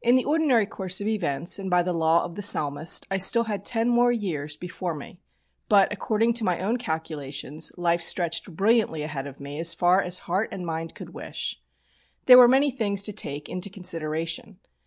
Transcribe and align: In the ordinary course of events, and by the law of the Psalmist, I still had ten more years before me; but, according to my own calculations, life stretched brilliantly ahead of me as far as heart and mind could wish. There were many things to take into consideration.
In 0.00 0.16
the 0.16 0.24
ordinary 0.24 0.64
course 0.64 1.02
of 1.02 1.06
events, 1.08 1.58
and 1.58 1.68
by 1.68 1.82
the 1.82 1.92
law 1.92 2.24
of 2.24 2.36
the 2.36 2.40
Psalmist, 2.40 3.06
I 3.10 3.18
still 3.18 3.44
had 3.44 3.66
ten 3.66 3.90
more 3.90 4.10
years 4.10 4.56
before 4.56 4.94
me; 4.94 5.20
but, 5.68 5.92
according 5.92 6.32
to 6.36 6.44
my 6.44 6.58
own 6.60 6.78
calculations, 6.78 7.70
life 7.76 8.00
stretched 8.00 8.56
brilliantly 8.56 9.02
ahead 9.02 9.26
of 9.26 9.40
me 9.40 9.60
as 9.60 9.74
far 9.74 10.00
as 10.00 10.20
heart 10.20 10.48
and 10.52 10.64
mind 10.64 10.94
could 10.94 11.10
wish. 11.12 11.60
There 12.24 12.38
were 12.38 12.48
many 12.48 12.70
things 12.70 13.02
to 13.02 13.12
take 13.12 13.50
into 13.50 13.68
consideration. 13.68 14.58